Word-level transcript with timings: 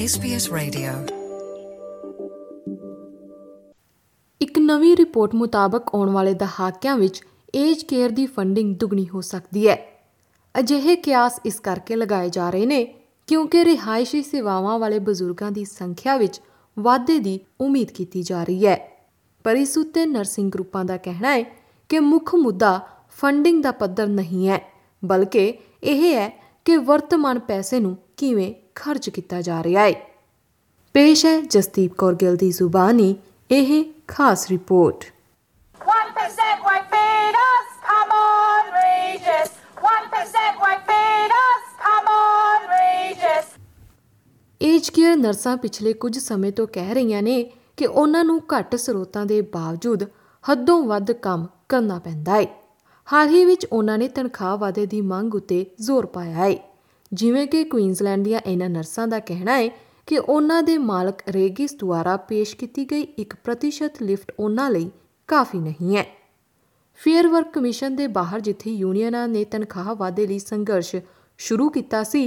SBS 0.00 0.56
Radio. 0.56 1.14
ਇੱਕ 4.40 4.58
ਨਵੀਂ 4.58 4.96
report 4.96 5.34
ਮੁਤਾਬਕ 5.34 5.94
ਆਉਣ 5.94 6.10
ਵਾਲੇ 6.10 6.34
ਦਹਾਕਿਆਂ 6.34 6.96
ਵਿੱਚ 6.96 7.22
ਏਜ 7.54 7.82
ਕੇਅਰ 7.82 8.10
ਦੀ 8.10 8.26
ਫੰਡਿੰਗ 8.26 8.76
ਦੁੱਗਣੀ 8.76 9.08
ਹੋ 9.08 9.20
ਸਕਦੀ 9.20 9.68
ਹੈ। 9.68 10.04
ਅਜਿਹੇ 10.58 10.96
ਕਿਆਸ 10.96 11.40
ਇਸ 11.44 11.60
ਕਰਕੇ 11.60 11.96
ਲਗਾਏ 11.96 12.28
ਜਾ 12.28 12.50
ਰਹੇ 12.50 12.66
ਨੇ 12.66 12.94
ਕਿਉਂਕਿ 13.26 13.64
ਰਿਹਾਇਸ਼ੀ 13.64 14.22
ਸੇਵਾਵਾਂ 14.22 14.78
ਵਾਲੇ 14.78 14.98
ਬਜ਼ੁਰਗਾਂ 14.98 15.50
ਦੀ 15.50 15.64
ਸੰਖਿਆ 15.64 16.16
ਵਿੱਚ 16.16 16.40
ਵਾਧੇ 16.78 17.18
ਦੀ 17.18 17.40
ਉਮੀਦ 17.60 17.90
ਕੀਤੀ 17.90 18.22
ਜਾ 18.22 18.44
ਰਹੀ 18.44 18.66
ਹੈ। 18.66 19.08
ਪਰ 19.44 19.56
ਇਸ 19.56 19.78
ਉੱਤੇ 19.78 20.06
ਨਰਸਿੰਗ 20.06 20.50
ਗਰੁੱਪਾਂ 20.50 20.84
ਦਾ 20.84 20.96
ਕਹਿਣਾ 20.96 21.36
ਹੈ 21.36 21.42
ਕਿ 21.88 22.00
ਮੁੱਖ 22.00 22.34
ਮੁੱਦਾ 22.34 22.88
ਫੰਡਿੰਗ 23.10 23.62
ਦਾ 23.62 23.70
ਪੱਧਰ 23.70 24.06
ਨਹੀਂ 24.06 24.48
ਹੈ, 24.48 24.72
ਬਲਕਿ 25.04 25.54
ਇਹ 25.82 26.14
ਹੈ 26.14 26.42
ਕਿ 26.64 26.76
ਵਰਤਮਾਨ 26.76 27.38
ਪੈਸੇ 27.38 27.80
ਨੂੰ 27.80 27.98
ਕਿਵੇਂ 28.18 28.52
ਖਰਚ 28.74 29.08
ਕੀਤਾ 29.10 29.40
ਜਾ 29.42 29.62
ਰਿਹਾ 29.62 29.82
ਹੈ 29.82 29.92
ਪੇਸ਼ 30.94 31.24
ਹੈ 31.26 31.40
ਜਸਦੀਪ 31.50 31.94
ਕੌਰ 31.94 32.14
ਗਿੱਲ 32.14 32.36
ਦੀ 32.36 32.50
ਜ਼ੁਬਾਨੀ 32.50 33.14
ਇਹ 33.50 33.72
ਖਾਸ 34.08 34.46
report 34.50 35.04
1% 35.80 36.62
won't 36.62 36.86
feed 36.92 37.36
us. 37.40 37.66
Come 37.82 38.12
on, 38.16 38.70
Regis. 38.76 39.50
1% 39.84 40.62
won't 40.62 40.86
feed 40.86 41.34
us. 41.38 41.66
Come 41.82 42.08
on, 42.12 42.64
Regis. 42.70 43.50
Age 44.60 44.88
care 44.90 45.16
ਨਰਸਾਂ 45.16 45.56
ਪਿਛਲੇ 45.56 45.92
ਕੁਝ 45.94 46.18
ਸਮੇਂ 46.18 46.52
ਤੋਂ 46.52 46.66
ਕਹਿ 46.66 46.94
ਰਹੀਆਂ 46.94 47.22
ਨੇ 47.22 47.42
ਕਿ 47.76 47.86
ਉਹਨਾਂ 47.86 48.24
ਨੂੰ 48.24 48.40
ਘੱਟ 48.52 48.74
ਸਰੋਤਾਂ 48.76 49.24
ਦੇ 49.26 49.40
ਬਾਵਜੂਦ 49.52 50.04
ਹੱਦੋਂ 50.44 50.82
ਵੱਧ 50.84 51.12
ਕੰਮ 51.20 51.46
ਕਰਨਾ 51.68 51.98
ਪੈਂਦਾ 51.98 52.34
ਹੈ 52.34 52.46
ਹਾਲ 53.08 53.28
ਹੀ 53.28 53.44
ਵਿੱਚ 53.44 53.66
ਉਹਨਾਂ 53.66 53.98
ਨੇ 53.98 54.08
ਤਨਖਾਹ 54.10 54.56
ਵਾਧੇ 54.58 54.86
ਦੀ 54.86 55.00
ਮੰਗ 55.10 55.34
ਉੱਤੇ 55.34 55.64
ਜ਼ੋਰ 55.80 56.06
ਪਾਇਆ 56.06 56.34
ਹੈ 56.34 56.50
ਜਿਵੇਂ 57.16 57.46
ਕਿ 57.46 57.64
ਕੁਈਨਜ਼ਲੈਂਡ 57.64 58.24
ਦੀਆਂ 58.24 58.40
ਇਹਨਾਂ 58.46 58.68
ਨਰਸਾਂ 58.70 59.06
ਦਾ 59.08 59.18
ਕਹਿਣਾ 59.20 59.56
ਹੈ 59.56 59.68
ਕਿ 60.08 60.18
ਉਹਨਾਂ 60.18 60.62
ਦੇ 60.62 60.76
ਮਾਲਕ 60.78 61.22
ਰੇਗਿਸ 61.28 61.74
ਦੁਆਰਾ 61.74 62.16
ਪੇਸ਼ 62.28 62.56
ਕੀਤੀ 62.56 62.84
ਗਈ 62.84 63.06
1% 63.22 64.02
ਲਿਫਟ 64.02 64.32
ਉਹਨਾਂ 64.38 64.70
ਲਈ 64.70 64.90
ਕਾਫੀ 65.28 65.58
ਨਹੀਂ 65.58 65.96
ਹੈ 65.96 66.04
ਫੇਅਰ 67.00 67.28
ਵਰਕ 67.28 67.52
ਕਮਿਸ਼ਨ 67.52 67.96
ਦੇ 67.96 68.06
ਬਾਹਰ 68.08 68.40
ਜਿੱਥੇ 68.40 68.70
ਯੂਨੀਅਨਾਂ 68.72 69.26
ਨੇ 69.28 69.44
ਤਨਖਾਹ 69.44 69.94
ਵਾਧੇ 69.94 70.26
ਲਈ 70.26 70.38
ਸੰਘਰਸ਼ 70.38 70.94
ਸ਼ੁਰੂ 71.40 71.68
ਕੀਤਾ 71.70 72.02
ਸੀ 72.02 72.22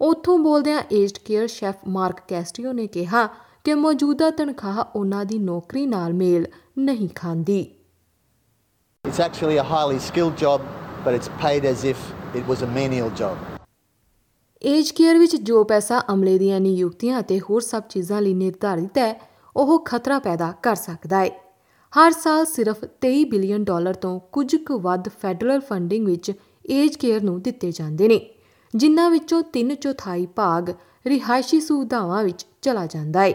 ਉੱਥੋਂ 0.00 0.38
ਬੋਲਦਿਆਂ 0.38 0.82
aged 0.92 1.18
care 1.24 1.46
chef 1.48 1.86
Mark 1.88 2.20
Castillo 2.28 2.72
ਨੇ 2.72 2.86
ਕਿਹਾ 2.86 3.26
ਕਿ 3.64 3.74
ਮੌਜੂਦਾ 3.74 4.30
ਤਨਖਾਹ 4.30 4.84
ਉਹਨਾਂ 4.86 5.24
ਦੀ 5.24 5.38
ਨੌਕਰੀ 5.40 5.86
ਨਾਲ 5.86 6.12
ਮੇਲ 6.14 6.46
ਨਹੀਂ 6.78 7.08
ਖਾਂਦੀ 7.14 7.64
It's 9.04 9.18
actually 9.20 9.56
a 9.58 9.64
highly 9.66 9.98
skilled 10.00 10.36
job, 10.38 10.68
but 11.04 11.14
it's 11.14 11.32
paid 11.38 11.64
as 11.66 11.82
if 11.86 12.04
it 12.34 12.46
was 12.46 12.62
a 12.62 12.70
menial 12.70 13.10
job. 13.16 13.51
Age 14.64 14.90
care 14.90 15.18
ਵਿੱਚ 15.18 15.36
ਜੋ 15.36 15.64
ਪੈਸਾ 15.64 16.02
ਅਮਲੇ 16.12 16.38
ਦੀਆਂ 16.38 16.60
ਨਿਯੁਕਤੀਆਂ 16.60 17.20
ਅਤੇ 17.20 17.40
ਹੋਰ 17.40 17.60
ਸਭ 17.60 17.82
ਚੀਜ਼ਾਂ 17.82 18.20
ਲਈ 18.22 18.34
ਨਿਰਧਾਰਿਤ 18.34 18.98
ਹੈ, 18.98 19.20
ਉਹ 19.56 19.78
ਖਤਰਾ 19.78 20.18
ਪੈਦਾ 20.18 20.52
ਕਰ 20.62 20.74
ਸਕਦਾ 20.74 21.24
ਹੈ। 21.24 21.30
ਹਰ 21.92 22.12
ਸਾਲ 22.12 22.44
ਸਿਰਫ 22.44 22.84
23 23.00 23.24
ਬਿਲੀਅਨ 23.24 23.64
ਡਾਲਰ 23.64 23.94
ਤੋਂ 23.94 24.20
ਕੁਝ 24.32 24.56
ਕੁ 24.56 24.78
ਵੱਧ 24.78 25.08
ਫੈਡਰਲ 25.08 25.60
ਫੰਡਿੰਗ 25.60 26.06
ਵਿੱਚ 26.06 26.32
ਏਜ 26.70 26.96
ਕੇਅਰ 26.96 27.22
ਨੂੰ 27.22 27.40
ਦਿੱਤੇ 27.42 27.72
ਜਾਂਦੇ 27.72 28.08
ਨੇ, 28.08 28.20
ਜਿਨ੍ਹਾਂ 28.74 29.10
ਵਿੱਚੋਂ 29.10 29.42
3 29.52 29.74
ਚੌਥਾਈ 29.74 30.26
ਭਾਗ 30.26 30.70
ਰਿਹਾਇਸ਼ੀ 31.06 31.60
ਸੁਵਿਧਾਵਾਂ 31.60 32.24
ਵਿੱਚ 32.24 32.46
ਚਲਾ 32.62 32.86
ਜਾਂਦਾ 32.86 33.20
ਹੈ। 33.20 33.34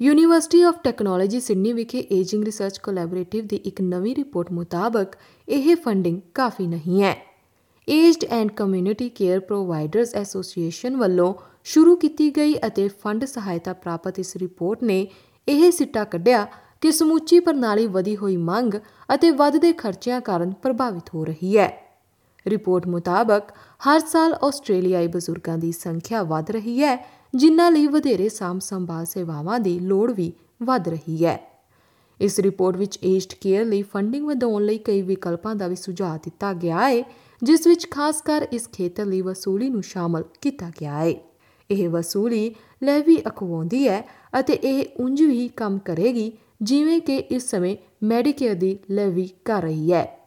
ਯੂਨੀਵਰਸਿਟੀ 0.00 0.62
ਆਫ 0.62 0.80
ਟੈਕਨੋਲੋਜੀ 0.84 1.40
ਸਿਡਨੀ 1.40 1.72
ਵਿਖੇ 1.72 2.06
ਏਜਿੰਗ 2.12 2.44
ਰਿਸਰਚ 2.44 2.78
ਕੋਲੈਬੋਰੇਟਿਵ 2.78 3.46
ਦੀ 3.46 3.56
ਇੱਕ 3.56 3.80
ਨਵੀਂ 3.80 4.14
ਰਿਪੋਰਟ 4.16 4.52
ਮੁਤਾਬਕ, 4.52 5.16
ਇਹ 5.48 5.76
ਫੰਡਿੰਗ 5.76 6.20
ਕਾਫੀ 6.34 6.66
ਨਹੀਂ 6.66 7.02
ਹੈ। 7.02 7.25
Aged 7.88 8.24
and 8.24 8.50
community 8.50 9.08
care 9.08 9.40
providers 9.40 10.14
association 10.14 10.96
ਵੱਲੋਂ 10.96 11.34
ਸ਼ੁਰੂ 11.64 11.96
ਕੀਤੀ 11.96 12.30
ਗਈ 12.30 12.54
ਅਤੇ 12.66 12.88
ਫੰਡ 12.88 13.24
ਸਹਾਇਤਾ 13.24 13.72
ਪ੍ਰਾਪਤ 13.72 14.18
ਇਸ 14.18 14.36
ਰਿਪੋਰਟ 14.36 14.82
ਨੇ 14.82 15.06
ਇਹ 15.48 15.70
ਸਿੱਟਾ 15.72 16.04
ਕੱਢਿਆ 16.04 16.46
ਕਿ 16.80 16.92
ਸਮੁੱਚੀ 16.92 17.40
ਪ੍ਰਣਾਲੀ 17.40 17.86
ਵਧੀ 17.86 18.16
ਹੋਈ 18.16 18.36
ਮੰਗ 18.36 18.74
ਅਤੇ 19.14 19.30
ਵੱਧਦੇ 19.30 19.72
ਖਰਚਿਆਂ 19.72 20.20
ਕਾਰਨ 20.20 20.52
ਪ੍ਰਭਾਵਿਤ 20.52 21.14
ਹੋ 21.14 21.24
ਰਹੀ 21.24 21.58
ਹੈ। 21.58 21.68
ਰਿਪੋਰਟ 22.46 22.86
ਮੁਤਾਬਕ, 22.86 23.42
ਹਰ 23.88 24.00
ਸਾਲ 24.00 24.34
ਆਸਟ੍ਰੇਲੀਆਈ 24.42 25.06
ਬਜ਼ੁਰਗਾਂ 25.06 25.58
ਦੀ 25.58 25.72
ਸੰਖਿਆ 25.72 26.22
ਵਧ 26.22 26.50
ਰਹੀ 26.50 26.82
ਹੈ, 26.82 26.96
ਜਿਨ੍ਹਾਂ 27.34 27.70
ਲਈ 27.70 27.86
ਵਧੇਰੇ 27.86 28.28
ਸਾਂਭ 28.28 28.60
ਸੰਭਾਲ 28.60 29.04
ਸੇਵਾਵਾਂ 29.04 29.60
ਦੀ 29.60 29.78
ਲੋੜ 29.78 30.10
ਵੀ 30.12 30.32
ਵਧ 30.62 30.88
ਰਹੀ 30.88 31.24
ਹੈ। 31.24 31.38
ਇਸ 32.20 32.40
ਰਿਪੋਰਟ 32.40 32.76
ਵਿੱਚ 32.76 32.98
ਏਜਡ 33.04 33.34
ਕੇਅਰ 33.40 33.64
ਲਈ 33.64 33.82
ਫੰਡਿੰਗ 33.82 34.26
ਵਧਾਉਣ 34.26 34.64
ਲਈ 34.64 34.78
ਕਈ 34.78 35.02
ਵਿਕਲਪਾਂ 35.02 35.54
ਦਾ 35.54 35.68
ਵੀ 35.68 35.76
ਸੁਝਾਅ 35.76 36.16
ਦਿੱਤਾ 36.16 36.52
ਗਿਆ 36.52 36.88
ਹੈ 36.88 37.02
ਜਿਸ 37.42 37.66
ਵਿੱਚ 37.66 37.90
ਖਾਸ 37.90 38.22
ਕਰ 38.22 38.46
ਇਸ 38.52 38.68
ਖੇਤਰ 38.72 39.04
ਲਈ 39.04 39.20
ਵਸੂਲੀ 39.20 39.70
ਨੂੰ 39.70 39.82
ਸ਼ਾਮਲ 39.82 40.24
ਕੀਤਾ 40.40 40.70
ਗਿਆ 40.80 40.98
ਹੈ 40.98 41.14
ਇਹ 41.70 41.88
ਵਸੂਲੀ 41.88 42.54
ਲੈਵੀ 42.82 43.22
ਅਖਵਾਉਂਦੀ 43.28 43.88
ਹੈ 43.88 44.08
ਅਤੇ 44.40 44.52
ਇਹ 44.52 44.86
ਉਂਝ 45.00 45.22
ਵੀ 45.22 45.48
ਕੰਮ 45.48 45.78
ਕਰੇਗੀ 45.78 46.32
ਜਿਵੇਂ 46.62 47.00
ਕਿ 47.00 47.16
ਇਸ 47.16 47.50
ਸਮੇਂ 47.50 47.76
ਮੈਡੀਕੇਅਰ 48.02 48.54
ਦੀ 48.54 48.78
ਲੈਵੀ 48.90 49.28
ਕਰ 49.44 49.62
ਰਹੀ 49.62 49.92
ਹੈ। 49.92 50.18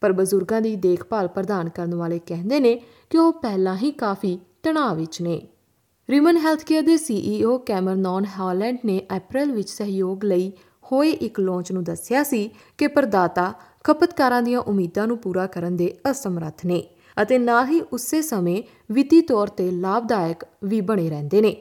ਪਰ 0.00 0.12
ਬਜ਼ੁਰਗਾਂ 0.12 0.60
ਦੀ 0.60 0.76
ਦੇਖਭਾਲ 0.76 1.28
ਪ੍ਰਦਾਨ 1.28 1.68
ਕਰਨ 1.68 1.94
ਵਾਲੇ 1.94 2.20
ਕਹਿੰਦੇ 2.26 2.60
ਨੇ 2.60 2.82
ਕਿ 3.10 3.18
ਉਹ 3.18 3.32
ਪਹਿਲਾਂ 3.32 3.76
ਹੀ 3.76 3.90
ਕਾਫੀ 3.90 4.38
ਤਣਾਅ 4.62 4.94
ਵਿੱਚ 4.94 5.22
ਨੇ। 5.22 5.48
ਰਿਮਨ 6.10 6.36
ਹੈਲਥਕੇਅਰ 6.36 6.82
ਦੇ 6.82 6.96
ਸੀਈਓ 6.96 7.58
ਕੈਮਰਨੌਨ 7.58 8.24
ਹਾਲੈਂਡ 8.38 8.78
ਨੇ 8.84 9.06
ਅਪ੍ਰੈਲ 9.16 9.52
ਵਿੱਚ 9.52 9.68
ਸਹਿਯੋਗ 9.68 10.24
ਲਈ 10.24 10.52
ਹੋਏ 10.92 11.10
ਇੱਕ 11.10 11.40
ਲਾਂਚ 11.40 11.72
ਨੂੰ 11.72 11.84
ਦੱਸਿਆ 11.84 12.22
ਸੀ 12.22 12.50
ਕਿ 12.78 12.86
ਪ੍ਰਦਾਤਾ 12.86 13.52
ਖਪਤਕਾਰਾਂ 13.84 14.42
ਦੀਆਂ 14.42 14.60
ਉਮੀਦਾਂ 14.60 15.06
ਨੂੰ 15.06 15.16
ਪੂਰਾ 15.18 15.46
ਕਰਨ 15.46 15.76
ਦੇ 15.76 15.92
ਅਸਮਰੱਥ 16.10 16.64
ਨੇ 16.66 16.82
ਅਤੇ 17.22 17.38
ਨਾ 17.38 17.64
ਹੀ 17.66 17.80
ਉਸੇ 17.92 18.20
ਸਮੇਂ 18.22 18.62
ਵਿੱਤੀ 18.92 19.20
ਤੌਰ 19.20 19.48
ਤੇ 19.58 19.70
ਲਾਭਦਾਇਕ 19.70 20.44
ਵੀ 20.64 20.80
ਬਣੇ 20.90 21.08
ਰਹਿੰਦੇ 21.10 21.40
ਨੇ 21.40 21.56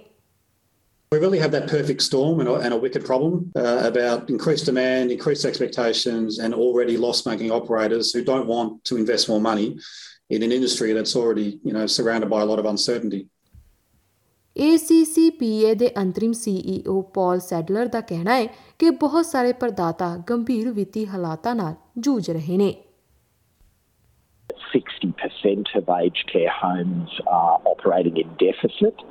We 1.11 1.17
really 1.21 1.39
have 1.39 1.51
that 1.51 1.65
perfect 1.69 2.03
storm 2.03 2.39
and 2.43 2.49
a, 2.51 2.53
and 2.67 2.75
a 2.75 2.77
wicked 2.83 3.03
problem 3.07 3.33
uh, 3.55 3.81
about 3.89 4.31
increased 4.35 4.69
demand, 4.69 5.11
increased 5.15 5.45
expectations, 5.49 6.39
and 6.45 6.55
already 6.55 6.95
loss-making 7.03 7.51
operators 7.57 8.09
who 8.13 8.23
don't 8.29 8.47
want 8.53 8.79
to 8.89 8.97
invest 9.01 9.29
more 9.31 9.43
money 9.43 9.67
in 10.29 10.47
an 10.47 10.55
industry 10.57 10.89
that's 10.97 11.15
already, 11.15 11.45
you 11.63 11.75
know, 11.75 11.85
surrounded 11.97 12.31
by 12.33 12.41
a 12.41 12.49
lot 12.51 12.63
of 12.63 12.71
uncertainty. 12.71 13.21
ACCPA 14.55 15.75
ਦੇ 15.75 15.91
ਅੰਤਰਿਮ 15.97 16.33
CEO 16.39 17.01
ਪੌਲ 17.13 17.39
ਸੈਡਲਰ 17.39 17.87
ਦਾ 17.87 18.01
ਕਹਿਣਾ 18.01 18.35
ਹੈ 18.35 18.47
ਕਿ 18.79 18.89
ਬਹੁਤ 18.89 19.25
ਸਾਰੇ 19.25 19.53
ਪ੍ਰਦਾਤਾ 19.53 20.15
ਗੰਭੀਰ 20.29 20.71
ਵਿੱਤੀ 20.71 21.05
ਹਾਲਾਤਾਂ 21.07 21.55
ਨਾਲ 21.55 21.75
ਜੂਝ 21.95 22.29
ਰਹੇ 22.31 22.57
ਨੇ 22.57 22.73
60% 24.73 25.71
of 25.75 25.89
aged 25.95 26.29
care 26.29 26.53
homes 26.53 27.17
are 27.31 27.57
operating 27.71 28.15
in 28.17 28.29
deficit. 28.37 29.03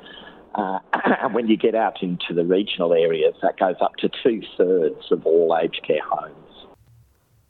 Uh, 0.53 0.79
and 1.01 1.37
when 1.37 1.47
you 1.47 1.57
get 1.57 1.75
out 1.75 2.01
into 2.03 2.35
the 2.39 2.45
regional 2.45 2.95
areas, 2.95 3.37
that 3.41 3.55
goes 3.57 3.85
up 3.87 3.95
to 4.01 4.09
two 4.09 4.33
thirds 4.49 5.11
of 5.11 5.29
all 5.31 5.53
aged 5.59 5.81
care 5.87 6.03
homes. 6.09 6.39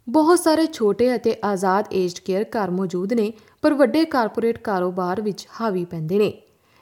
ਬਹੁਤ 0.07 0.39
ਸਾਰੇ 0.39 0.65
ਛੋਟੇ 0.73 1.15
ਅਤੇ 1.15 1.35
ਆਜ਼ਾਦ 1.43 1.85
ਏਜਡ 1.93 2.19
ਕੇਅਰ 2.25 2.45
ਘਰ 2.55 2.71
ਮੌਜੂਦ 2.71 3.13
ਨੇ 3.13 3.31
ਪਰ 3.61 3.73
ਵੱਡੇ 3.73 4.05
corporate 4.05 4.57
ਕਾਰੋਬਾਰ 4.57 5.21
ਵਿੱਚ 5.21 5.47
ਹਾਵੀ 5.61 5.85
ਪੈਂਦੇ 5.85 6.17
ਨੇ 6.17 6.31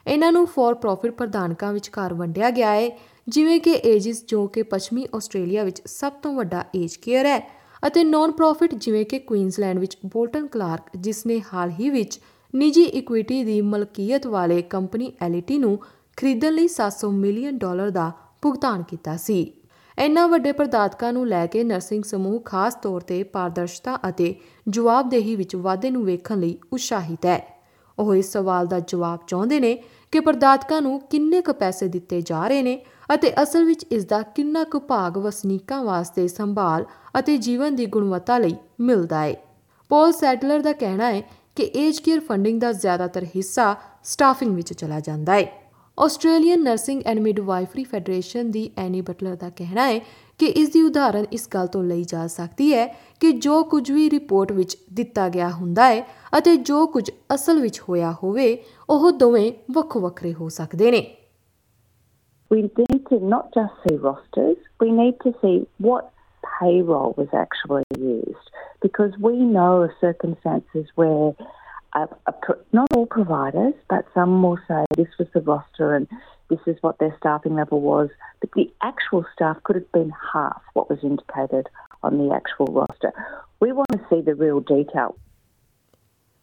ਇਹਨਾਂ 0.06 0.32
ਨੂੰ 0.32 0.46
ਫॉर 0.48 0.76
ਪ੍ਰੋਫਿਟ 0.76 1.12
ਪ੍ਰਦਾਨਕਾਂ 1.12 1.74
ਵਿਚਕਾਰ 1.74 2.14
ਵੰਡਿਆ 2.14 2.50
ਗਿਆ 2.50 2.74
ਹੈ 2.76 2.90
ਜਿਵੇਂ 3.28 3.60
ਕਿ 3.60 3.72
ਏਜਿਸ 3.86 4.26
ਜੋ 4.26 4.48
ਕਿ 4.48 4.64
ਪੱਛਮੀ 4.64 5.08
ਆਸਟ੍ਰੇਲੀਆ 5.16 5.64
ਵਿੱਚ 5.64 5.82
ਸਭ 5.88 6.14
ਤੋਂ 6.14 6.34
ਵੱਡਾ 6.34 6.64
ਏਜ 6.76 6.96
ਕੇਅਰ 6.96 7.26
ਹੈ 7.26 7.40
ਅਤੇ 7.88 8.04
ਨਾਨ 8.04 8.32
ਪ੍ਰੋਫਿਟ 8.32 8.76
ਜਿਵੇਂ 8.76 9.06
ਕਿ 9.06 9.20
ਕੁਈਨਜ਼ਲੈਂਡ 9.20 9.80
ਵਿੱਚ 9.80 9.98
ਬੋਲਟਨ 10.06 10.48
ਕਲਾਰਕ 10.48 10.84
ਜਿਸ 10.98 11.26
ਨੇ 11.26 11.42
ਹਾਲ 11.54 11.70
ਹੀ 11.70 11.90
ਵਿੱਚ 11.90 12.20
ਨਿੱਜੀ 12.56 12.84
ਇਕੁਇਟੀ 12.84 13.44
ਦੀ 13.44 13.62
ਮਲਕੀਅਤ 13.62 14.28
ਵਾਲੇ 14.28 14.62
ਕੰਪਨੀ 14.62 15.14
ਐਲਿਟੀ 15.22 15.58
ਨੂੰ 15.58 15.80
ਖਰੀਦਣ 16.18 16.54
ਲਈ 16.54 16.68
700 16.68 17.12
ਮਿਲੀਅਨ 17.12 17.58
ਡਾਲਰ 17.58 17.90
ਦਾ 17.90 18.12
ਭੁਗਤਾਨ 18.42 18.84
ਕੀਤਾ 18.84 19.18
ਸੀ। 19.18 19.54
ਇੰਨਾ 20.00 20.28
ਵੱਡੇ 20.28 20.52
ਪ੍ਰਦਾਤਕਾਂ 20.52 21.14
ਨੂੰ 21.14 21.28
ਲੈ 21.28 21.46
ਕੇ 21.46 21.64
ਨਰਸਿੰਗ 21.64 22.04
ਸਮੂਹ 22.04 22.40
ਖਾਸ 22.40 22.76
ਤੌਰ 22.76 23.02
ਤੇ 23.02 23.24
ਪਾਰਦਰਸ਼ਤਾ 23.24 24.00
ਅਤੇ 24.10 24.36
ਜਵਾਬਦੇਹੀ 24.68 25.36
ਵਿੱਚ 25.36 25.56
ਵਾਧੇ 25.56 25.92
ਨੂੰ 25.92 26.06
ਵੇਖਣ 26.06 26.40
ਲਈ 26.40 26.58
ਉਤਸ਼ਾਹਿਤ 26.74 27.26
ਹੈ। 27.26 27.62
ਉਹ 28.00 28.16
ਇਸ 28.16 28.32
ਸਵਾਲ 28.32 28.68
ਦਾ 28.68 28.80
ਜਵਾਬ 28.80 29.20
ਚਾਹੁੰਦੇ 29.28 29.60
ਨੇ 29.60 29.84
ਕਿ 30.12 30.20
ਪ੍ਰਦਾਤਕਾਂ 30.20 30.82
ਨੂੰ 30.82 31.00
ਕਿੰਨੇ 31.00 31.42
ਕੁ 31.42 31.54
ਪੈਸੇ 31.54 31.88
ਦਿੱਤੇ 31.88 32.22
ਜਾ 32.22 32.48
ਰਹੇ 32.48 32.62
ਨੇ 32.62 32.86
ਅਤੇ 33.16 33.34
ਅਸਲ 33.44 33.64
ਵਿੱਚ 33.64 33.86
ਇਸ 33.92 34.06
ਦਾ 34.06 34.22
ਕਿੰਨਾ 34.22 34.64
ਕੁ 34.64 34.80
ਭਾਗ 34.80 35.18
ਵਸਨੀਕਾਂ 35.18 35.84
ਵਾਸਤੇ 35.84 36.28
ਸੰਭਾਲ 36.28 36.86
ਅਤੇ 37.20 37.38
ਜੀਵਨ 37.38 37.76
ਦੀ 37.76 37.86
ਗੁਣਵੱਤਾ 37.86 38.38
ਲਈ 38.38 38.56
ਮਿਲਦਾ 38.80 39.22
ਹੈ 39.24 39.36
ਪੌਲ 39.90 40.12
ਸੈਟਲਰ 40.12 40.60
ਦਾ 40.60 40.74
ਕਹਿਣਾ 40.74 41.12
ਹੈ 41.12 41.22
ਕਿ 41.56 41.64
ਏਜ 41.64 42.00
ਕੇਅਰ 42.00 42.20
ਫੰਡਿੰਗ 42.20 42.62
ਦਾ 42.62 42.72
ਜ਼ਿਆਦਾਤਰ 42.72 43.24
ਹਿੱਸਾ 43.24 43.76
ਸਟਾਫਿੰਗ 44.04 44.56
ਵਿੱਚ 44.56 44.74
ਚਲਾ 44.74 45.00
ਜਾਂਦਾ 45.00 45.34
ਹੈ 45.34 45.62
Australian 46.00 46.64
nursing 46.64 47.02
and 47.06 47.20
midwifery 47.20 47.84
federation 47.84 48.52
the 48.52 48.72
Annie 48.78 49.02
Butler 49.02 49.36
ਦਾ 49.36 49.50
ਕਹਿਣਾ 49.50 49.88
ਹੈ 49.88 50.00
ਕਿ 50.40 50.46
ਇਸ 50.46 50.70
ਦੀ 50.70 50.82
ਉਦਾਹਰਨ 50.82 51.26
ਇਸ 51.32 51.48
ਗੱਲ 51.54 51.68
ਤੋਂ 51.68 51.84
ਲਈ 51.84 52.04
ਜਾ 52.04 52.28
ਸਕਦੀ 52.28 52.74
ਹੈ 52.74 52.88
ਕਿ 53.20 53.32
ਜੋ 53.32 53.64
ਕੁਝ 53.64 53.92
ਵੀ 53.92 54.10
ਰਿਪੋਰਟ 54.10 54.52
ਵਿੱਚ 54.52 54.78
ਦਿੱਤਾ 54.94 55.30
ਗਿਆ 55.30 55.50
ਹੁੰਦਾ 55.50 55.88
ਹੈ 55.88 56.02
ਅਤੇ 56.38 56.56
ਜੋ 56.56 56.88
ਕੁਝ 56.88 57.12
ਅਸਲ 57.34 57.60
ਵਿੱਚ 57.60 57.82
ਹੋਇਆ 57.90 58.16
ਹੋਵੇ, 58.24 58.64
ਉਹ 58.90 59.12
ਦੋਵੇਂ 59.12 59.52
ਵੱਖੋ 59.72 60.00
ਵੱਖਰੇ 60.00 60.34
ਹੋ 60.34 60.50
ਸਕਦੇ 60.50 60.92
ਨੇ। 60.92 61.18
we 62.51 62.63
need 62.63 63.07
to 63.09 63.19
not 63.21 63.53
just 63.55 63.73
see 63.87 63.97
rosters, 63.97 64.57
we 64.81 64.91
need 64.91 65.15
to 65.25 65.35
see 65.43 65.67
what 65.79 66.13
payroll 66.61 67.15
was 67.17 67.29
actually 67.33 67.83
used 67.99 68.51
because 68.81 69.13
we 69.19 69.37
know 69.37 69.83
of 69.83 69.91
circumstances 70.01 70.87
where 70.95 71.33
a, 71.95 72.09
a, 72.27 72.33
not 72.73 72.89
all 72.95 73.07
providers, 73.07 73.75
but 73.89 74.05
some 74.15 74.43
will 74.43 74.59
say 74.69 74.85
this 74.97 75.09
was 75.19 75.29
the 75.35 75.41
roster 75.41 75.95
and 75.95 76.07
this 76.49 76.61
is 76.67 76.77
what 76.83 76.99
their 76.99 77.15
staffing 77.19 77.57
level 77.57 77.81
was, 77.81 78.09
but 78.41 78.51
the 78.53 78.73
actual 78.83 79.25
staff 79.33 79.57
could 79.65 79.77
have 79.77 79.91
been 79.93 80.13
half 80.33 80.63
what 80.75 80.89
was 80.89 80.99
indicated 81.03 81.69
on 82.03 82.19
the 82.19 82.33
actual 82.35 82.67
roster. 82.67 83.13
We 83.61 83.73
want 83.73 83.91
to 83.93 84.01
see 84.11 84.21
the 84.21 84.35
real 84.35 84.61
detail. 84.61 85.17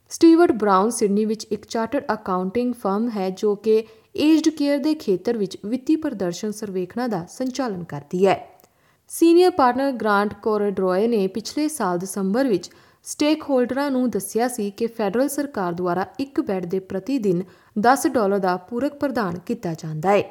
Stewart 0.10 0.52
Brown 0.62 0.90
Sydney 0.90 1.24
ਵਿੱਚ 1.26 1.46
ਇੱਕ 1.52 1.66
chartered 1.66 2.04
accounting 2.14 2.74
firm 2.82 3.10
ਹੈ 3.10 3.30
ਜੋ 3.30 3.56
ਕਿ 3.56 3.84
aged 4.19 4.49
care 4.49 4.79
ਦੇ 4.79 4.95
ਖੇਤਰ 4.95 5.37
ਵਿੱਚ 5.37 5.57
ਵਿੱਤੀ 5.65 5.97
ਪ੍ਰਦਰਸ਼ਨ 5.97 6.51
ਸਰਵੇਖਣਾਂ 6.51 7.09
ਦਾ 7.09 7.25
ਸੰਚਾਲਨ 7.29 7.85
ਕਰਦੀ 7.85 8.27
ਹੈ। 8.27 8.59
ਸੀਨੀਅਰ 9.09 9.51
ਪਾਰਟਨਰ 9.51 9.93
ਗ੍ਰਾਂਟ 9.93 10.35
ਕੋਰਡਰੋਏ 10.35 11.07
ਨੇ 11.09 11.27
ਪਿਛਲੇ 11.27 11.69
ਸਾਲ 11.69 11.99
ਦਸੰਬਰ 11.99 12.49
ਵਿੱਚ 12.49 12.71
ਸਟੇਕ 13.05 13.43
ਹੋਲਡਰਾਂ 13.43 13.91
ਨੂੰ 13.91 14.11
ਦੱਸਿਆ 14.11 14.49
ਸੀ 14.49 14.71
ਕਿ 14.71 14.87
ਫੈਡਰਲ 14.87 15.29
ਸਰਕਾਰ 15.29 15.73
ਦੁਆਰਾ 15.73 16.07
ਇੱਕ 16.21 16.41
ਬੈੱਡ 16.41 16.67
ਦੇ 16.67 16.79
ਪ੍ਰਤੀ 16.79 17.19
ਦਿਨ 17.19 17.43
10 17.81 18.09
ਡਾਲਰ 18.09 18.39
ਦਾ 18.39 18.57
ਪੂਰਕ 18.57 18.95
ਪ੍ਰਦਾਨ 18.95 19.39
ਕੀਤਾ 19.39 19.75
ਜਾਂਦਾ 19.75 20.11
ਹੈ। 20.11 20.23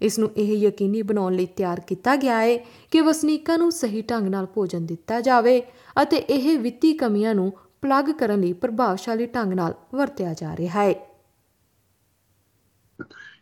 ਇਸ 0.00 0.18
ਨੂੰ 0.18 0.30
ਇਹ 0.36 0.56
ਯਕੀਨੀ 0.56 1.02
ਬਣਾਉਣ 1.02 1.34
ਲਈ 1.34 1.46
ਤਿਆਰ 1.46 1.80
ਕੀਤਾ 1.80 2.16
ਗਿਆ 2.16 2.40
ਹੈ 2.40 2.56
ਕਿ 2.90 3.00
ਵਸਨੀਕਾਂ 3.00 3.58
ਨੂੰ 3.58 3.72
ਸਹੀ 3.72 4.02
ਢੰਗ 4.02 4.28
ਨਾਲ 4.28 4.46
ਭੋਜਨ 4.46 4.86
ਦਿੱਤਾ 4.86 5.20
ਜਾਵੇ 5.20 5.62
ਅਤੇ 6.02 6.16
ਇਹ 6.16 6.58
ਵਿੱਤੀ 6.58 6.92
ਕਮੀਆਂ 6.92 7.34
ਨੂੰ 7.34 7.52
ਪਲੱਗ 7.82 8.10
ਕਰਨ 8.10 8.40
ਲਈ 8.40 8.52
ਪ੍ਰਭਾਵਸ਼ਾਲੀ 8.52 9.26
ਢੰਗ 9.26 9.52
ਨਾਲ 9.52 9.74
ਵਰਤਿਆ 9.94 10.34
ਜਾ 10.34 10.56
ਰਿਹਾ 10.56 10.82
ਹੈ। 10.82 10.94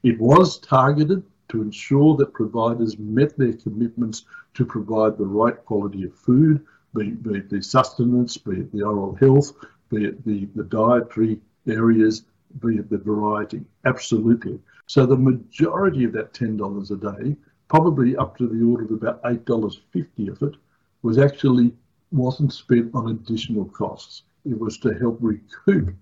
It 0.06 0.20
was 0.20 0.58
targeted 0.58 1.24
to 1.48 1.60
ensure 1.60 2.16
that 2.18 2.32
providers 2.32 2.96
met 2.96 3.36
their 3.36 3.54
commitments 3.54 4.24
to 4.54 4.64
provide 4.64 5.18
the 5.18 5.26
right 5.26 5.56
quality 5.64 6.04
of 6.04 6.14
food, 6.14 6.64
be, 6.94 7.10
be 7.10 7.38
it 7.38 7.50
the 7.50 7.60
sustenance, 7.60 8.36
be 8.36 8.60
it 8.60 8.70
the 8.70 8.82
oral 8.82 9.16
health, 9.16 9.52
be 9.90 10.04
it 10.04 10.24
the, 10.24 10.44
the 10.54 10.62
dietary 10.62 11.40
areas, 11.66 12.22
be 12.60 12.76
it 12.76 12.88
the 12.88 12.98
variety. 12.98 13.64
Absolutely. 13.84 14.60
So 14.86 15.06
the 15.06 15.16
majority 15.16 16.04
of 16.04 16.12
that 16.12 16.32
$10 16.32 16.90
a 16.92 17.22
day, 17.24 17.36
probably 17.66 18.14
up 18.14 18.38
to 18.38 18.46
the 18.46 18.64
order 18.64 18.84
of 18.84 18.92
about 18.92 19.20
$8.50 19.24 20.28
of 20.28 20.40
it, 20.42 20.54
was 21.02 21.18
actually 21.18 21.72
wasn't 22.12 22.52
spent 22.52 22.94
on 22.94 23.10
additional 23.10 23.64
costs. 23.64 24.22
It 24.44 24.56
was 24.56 24.78
to 24.78 24.94
help 24.94 25.18
recoup 25.20 25.96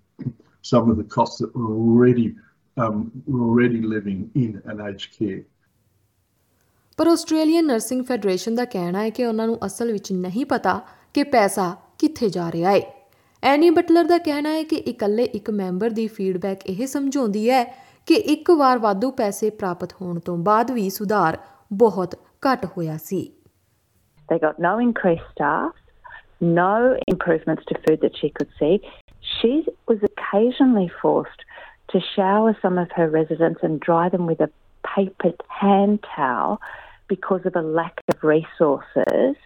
some 0.61 0.91
of 0.91 0.99
the 0.99 1.05
costs 1.05 1.39
that 1.39 1.57
were 1.57 1.73
already 1.73 2.37
um, 2.77 3.11
were 3.27 3.45
already 3.45 3.83
living 3.83 4.31
in 4.37 4.63
an 4.67 4.81
aged 4.81 5.11
care. 5.19 5.43
ਪਰ 6.99 7.07
Australian 7.07 7.67
nursing 7.67 8.05
federation 8.05 8.55
ਦਾ 8.55 8.65
ਕਹਿਣਾ 8.65 9.03
ਹੈ 9.03 9.11
ਕਿ 9.11 9.25
ਉਹਨਾਂ 9.25 9.47
ਨੂੰ 9.47 9.59
ਅਸਲ 9.67 9.93
ਵਿੱਚ 9.93 10.13
ਨਹੀਂ 10.13 10.45
ਪਤਾ 10.47 10.81
ਕਿ 11.15 11.23
ਪੈਸਾ 11.31 11.75
ਕਿੱਥੇ 11.99 12.29
ਜਾ 12.29 12.51
ਰਿਹਾ 12.53 12.71
ਹੈ 12.71 12.83
ਐਨੀ 13.43 13.71
ਬਟਲਰ 13.71 14.05
ਦਾ 14.05 14.19
ਕਹਿਣਾ 14.19 14.51
ਹੈ 14.51 14.63
ਕਿ 14.63 14.77
ਇਕੱਲੇ 14.91 15.25
ਇੱਕ 15.35 15.51
ਮੈਂਬਰ 15.51 15.91
ਦੀ 15.91 16.07
ਫੀਡਬੈਕ 16.09 16.67
ਇਹ 16.71 16.87
ਸਮਝਾਉਂਦੀ 16.87 17.49
ਹੈ 17.51 17.65
ਕਿ 18.09 18.15
ਇੱਕ 18.35 18.51
ਵਾਰ 18.51 18.79
ਵਾਧੂ 18.79 19.11
ਪੈਸੇ 19.11 19.51
ਪ੍ਰਾਪਤ 19.51 19.93
ਹੋਣ 20.03 20.19
ਤੋਂ 20.19 20.37
ਬਾਅਦ 20.45 20.71
ਵੀ 20.71 20.89
ਸੁਧਾਰ 20.91 21.39
ਬਹੁਤ 21.73 22.15
ਘੱਟ 22.43 22.67
ਹੋਇਆ 22.77 22.97
ਸੀ 23.05 23.27
They 24.29 24.39
got 24.39 24.61
no 24.61 24.71
increased 24.83 25.27
staff, 25.31 25.73
no 26.53 26.69
improvements 27.13 27.67
to 27.67 27.75
food 27.81 28.05
that 28.05 28.15
she 28.21 28.31
could 28.31 28.55
see. 28.61 28.77
She 29.33 29.51
was 29.89 30.05
occasionally 30.05 30.87
forced 30.95 31.45
to 31.89 32.01
shower 32.01 32.57
some 32.61 32.79
of 32.79 32.91
her 32.93 33.09
residents 33.09 33.61
and 33.63 33.81
dry 33.81 34.09
them 34.09 34.27
with 34.27 34.41
a 34.41 34.51
papered 34.85 35.43
hand 35.49 36.05
towel 36.17 36.61
because 37.09 37.45
of 37.45 37.57
a 37.57 37.63
lack 37.63 38.01
of 38.09 38.23
resources, 38.25 39.37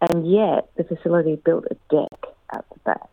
and 0.00 0.26
yet 0.26 0.70
the 0.76 0.84
facility 0.84 1.36
built 1.36 1.64
a 1.70 1.76
deck 1.90 2.26
out 2.50 2.66
the 2.70 2.80
back. 2.84 3.08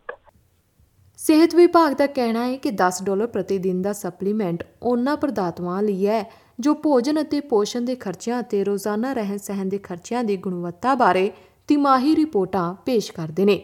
ਸਿਹਤ 1.19 1.55
ਵਿਭਾਗ 1.55 1.93
ਦਾ 1.93 2.05
ਕਹਿਣਾ 2.07 2.45
ਹੈ 2.45 2.55
ਕਿ 2.57 2.71
10 2.81 3.03
dollar 3.03 3.27
ਪ੍ਰਤੀ 3.27 3.57
ਦਿਨ 3.57 3.81
ਦਾ 3.81 3.93
supplement 3.93 4.63
ਉਹਨਾਂ 4.83 5.15
ਪ੍ਰਦਾਤਾਵਾਂ 5.17 5.81
ਲਈ 5.83 6.07
ਹੈ 6.07 6.23
ਜੋ 6.59 6.73
ਭੋਜਨ 6.73 7.21
ਅਤੇ 7.21 7.39
ਪੋਸ਼ਣ 7.41 7.85
ਦੇ 7.85 7.95
ਖਰਚਿਆਂ 7.95 8.39
ਅਤੇ 8.39 8.63
ਰੋਜ਼ਾਨਾ 8.63 9.13
ਰਹਿਣ 9.13 9.37
ਸਹਿਣ 9.37 9.69
ਦੇ 9.69 9.77
ਖਰਚਿਆਂ 9.77 10.23
ਦੀ 10.23 10.37
ਗੁਣਵੱਤਾ 10.37 10.95
ਬਾਰੇ 10.95 11.31
ਤਿਮਾਹੀ 11.67 12.15
ਰਿਪੋਰਟਾਂ 12.15 12.73
ਪੇਸ਼ 12.85 13.11
ਕਰਦੇ 13.11 13.45
ਨੇ 13.45 13.63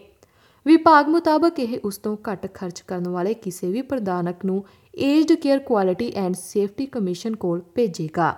ਵਿਭਾਗ 0.66 1.08
ਮੁਤਾਬਕ 1.10 1.60
ਇਹ 1.60 1.78
ਉਸ 1.86 1.98
ਤੋਂ 1.98 2.18
ਘੱਟ 2.28 2.46
ਖਰਚ 2.54 2.82
ਕਰਨ 2.82 3.08
ਵਾਲੇ 3.10 3.34
ਕਿਸੇ 3.34 3.68
ਵੀ 3.72 3.82
ਪ੍ਰਦਾਨਕ 3.82 4.46
ਨੂੰ 4.46 4.64
aged 4.96 5.32
care 5.34 5.60
quality 5.60 6.12
and 6.16 6.36
safety 6.36 6.86
commission 6.86 7.36
ਕੋਲ 7.36 7.62
ਭੇਜੇਗਾ। 7.76 8.36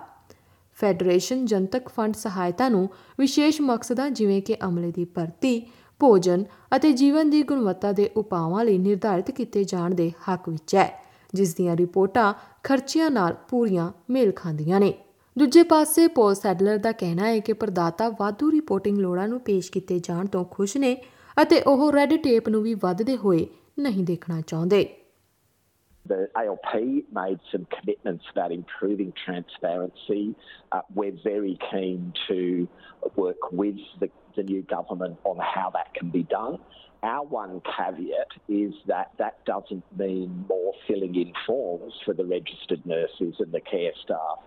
ਫੈਡਰੇਸ਼ਨ 0.78 1.44
ਜਨਤਕ 1.44 1.88
ਫੰਡ 1.88 2.14
ਸਹਾਇਤਾ 2.14 2.68
ਨੂੰ 2.68 2.88
ਵਿਸ਼ੇਸ਼ 3.18 3.60
ਮਕਸਦਾਂ 3.60 4.08
ਜਿਵੇਂ 4.10 4.40
ਕਿ 4.42 4.56
ਅਮਲੇ 4.64 4.90
ਦੀ 4.92 5.04
ਭਰਤੀ, 5.04 5.60
ਭੋਜਨ 6.00 6.44
ਅਤੇ 6.76 6.92
ਜੀਵਨ 6.92 7.30
ਦੀ 7.30 7.42
ਗੁਣਵੱਤਾ 7.42 7.92
ਦੇ 7.92 8.10
ਉਪਾਵਾਂ 8.16 8.64
ਲਈ 8.64 8.78
ਨਿਰਧਾਰਿਤ 8.78 9.30
ਕੀਤੇ 9.30 9.64
ਜਾਣ 9.64 9.94
ਦੇ 9.94 10.10
ਹੱਕ 10.28 10.48
ਵਿੱਚ 10.48 10.74
ਹੈ, 10.74 10.90
ਜਿਸ 11.34 11.54
ਦੀਆਂ 11.54 11.76
ਰਿਪੋਰਟਾਂ 11.76 12.32
ਖਰਚਿਆਂ 12.62 13.10
ਨਾਲ 13.10 13.34
ਪੂਰੀਆਂ 13.48 13.90
ਮੇਲ 14.10 14.32
ਖਾਂਦੀਆਂ 14.32 14.80
ਨੇ। 14.80 14.92
ਦੂਜੇ 15.36 15.62
ਪਾਸੇ, 15.62 16.06
ਪੋਲ 16.08 16.34
ਸੈਡਲਰ 16.34 16.76
ਦਾ 16.78 16.92
ਕਹਿਣਾ 16.92 17.26
ਹੈ 17.26 17.38
ਕਿ 17.38 17.52
ਪ੍ਰਦਾਤਾ 17.52 18.08
ਵਾਧੂ 18.08 18.50
ਰਿਪੋਰਟਿੰਗ 18.52 18.98
ਲੋੜਾਂ 18.98 19.28
ਨੂੰ 19.28 19.40
ਪੇਸ਼ 19.40 19.70
ਕੀਤੇ 19.72 19.98
ਜਾਣ 19.98 20.26
ਤੋਂ 20.26 20.44
ਖੁਸ਼ 20.44 20.76
ਨੇ 20.76 20.96
ਅਤੇ 21.41 21.61
ਉਹ 21.67 21.91
ਰੈੱਡ 21.91 22.15
ਟੇਪ 22.23 22.49
ਨੂੰ 22.49 22.61
ਵੀ 22.63 22.73
ਵੱਧਦੇ 22.73 23.17
ਹੋਏ 23.17 23.47
ਨਹੀਂ 23.79 24.03
ਦੇਖਣਾ 24.03 24.41
ਚਾਹੁੰਦੇ 24.41 24.87
The 26.05 26.27
ALP 26.39 26.71
made 27.11 27.41
some 27.51 27.65
commitments 27.73 28.29
about 28.31 28.51
improving 28.51 29.09
transparency. 29.23 30.35
Uh, 30.71 30.81
we're 30.95 31.17
very 31.23 31.51
keen 31.65 32.13
to 32.27 32.67
work 33.15 33.45
with 33.51 33.77
the, 33.99 34.09
the 34.37 34.43
new 34.43 34.63
government 34.71 35.19
on 35.23 35.37
how 35.49 35.69
that 35.75 35.93
can 35.99 36.09
be 36.09 36.23
done. 36.23 36.57
Our 37.03 37.25
one 37.25 37.61
caveat 37.67 38.33
is 38.47 38.73
that 38.87 39.11
that 39.19 39.45
doesn't 39.45 39.85
mean 39.97 40.45
more 40.49 40.73
filling 40.87 41.15
in 41.15 41.31
forms 41.45 41.93
for 42.05 42.13
the 42.13 42.25
registered 42.25 42.85
nurses 42.85 43.35
and 43.39 43.51
the 43.51 43.61
care 43.61 43.93
staff 44.03 44.39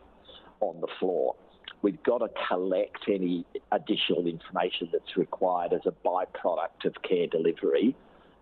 on 0.60 0.80
the 0.80 0.92
floor. 0.98 1.36
We've 1.84 2.02
got 2.04 2.18
to 2.18 2.30
collect 2.48 3.02
any 3.08 3.44
additional 3.78 4.24
information 4.34 4.84
that's 4.92 5.14
required 5.16 5.72
as 5.78 5.84
a 5.92 5.94
byproduct 6.08 6.80
of 6.88 6.94
care 7.08 7.26
delivery, 7.36 7.88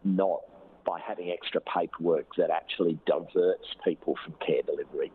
not 0.05 0.41
by 0.85 0.99
having 1.01 1.31
extra 1.31 1.61
paperwork 1.77 2.29
that 2.41 2.51
actually 2.61 2.95
diverts 3.07 3.69
people 3.87 4.15
from 4.23 4.35
care 4.47 4.63
delivery. 4.73 5.11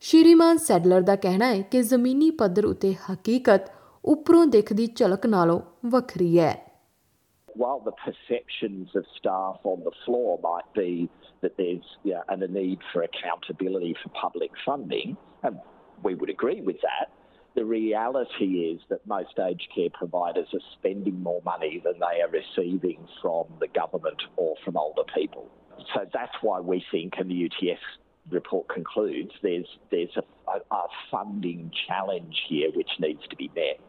ਸ਼੍ਰੀਮਾਨ 0.00 0.58
ਸੈਡਲਰ 0.58 1.02
ਦਾ 1.02 1.14
ਕਹਿਣਾ 1.16 1.46
ਹੈ 1.54 1.60
ਕਿ 1.70 1.82
ਜ਼ਮੀਨੀ 1.82 2.30
ਪੱਧਰ 2.40 2.66
ਉਤੇ 2.66 2.92
ਹਕੀਕਤ 3.10 3.70
ਉੱਪਰੋਂ 4.04 4.44
ਦਿਖਦੀ 4.46 4.86
ਝਲਕ 4.96 5.26
ਨਾਲੋਂ 5.26 5.60
ਵੱਖਰੀ 5.90 6.38
ਹੈ 6.38 6.54
While 7.62 7.80
the 7.84 7.92
perceptions 8.00 8.96
of 9.00 9.06
staff 9.18 9.62
on 9.72 9.78
the 9.84 9.92
floor 10.00 10.32
might 10.42 10.66
be 10.78 10.90
that 11.44 11.54
there's 11.60 11.86
you 12.08 12.12
know, 12.16 12.24
and 12.32 12.42
a 12.46 12.48
need 12.56 12.82
for 12.90 13.04
accountability 13.06 13.92
for 14.00 14.10
public 14.24 14.58
funding, 14.64 15.14
and 15.48 15.62
we 16.03 16.15
would 16.15 16.29
agree 16.29 16.61
with 16.61 16.79
that, 16.81 17.07
the 17.55 17.65
reality 17.65 18.49
is 18.71 18.79
that 18.89 19.05
most 19.05 19.37
aged 19.39 19.67
care 19.75 19.89
providers 19.89 20.47
are 20.53 20.65
spending 20.77 21.21
more 21.21 21.41
money 21.45 21.81
than 21.83 21.93
they 21.99 22.21
are 22.21 22.29
receiving 22.29 22.99
from 23.21 23.45
the 23.59 23.67
government 23.67 24.21
or 24.37 24.55
from 24.63 24.77
older 24.77 25.03
people. 25.13 25.49
So 25.93 26.05
that's 26.13 26.37
why 26.41 26.59
we 26.59 26.83
think, 26.91 27.13
and 27.17 27.29
the 27.29 27.39
UTS 27.47 27.83
report 28.29 28.67
concludes, 28.69 29.31
there's, 29.41 29.67
there's 29.91 30.15
a, 30.15 30.23
a, 30.51 30.75
a 30.75 30.87
funding 31.09 31.71
challenge 31.87 32.35
here 32.47 32.69
which 32.75 32.91
needs 32.99 33.27
to 33.29 33.35
be 33.35 33.49
met. 33.55 33.79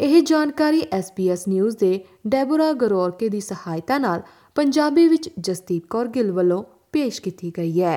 ਇਹ 0.00 0.22
ਜਾਣਕਾਰੀ 0.22 0.80
SBS 0.94 1.44
news 1.48 1.76
ਦੇ 1.78 2.04
ਡੈਬੋਰਾ 2.28 2.72
ਗਰੋਰਕੇ 2.72 3.28
ਦੀ 3.28 3.40
ਸਹਾਇਤਾ 3.40 3.98
ਨਾਲ 3.98 4.22
ਪੰਜਾਬੀ 4.54 5.06
ਵਿੱਚ 5.08 5.30
ਜਸਦੀਪ 5.40 5.86
ਕੌਰ 5.90 6.08
ਗਿੱਲ 6.08 6.32
ਵੱਲੋਂ 6.32 6.62
ਪੇਸ਼ 6.92 7.22
ਕੀਤੀ 7.22 7.52
ਗਈ 7.58 7.82
ਹੈ 7.82 7.96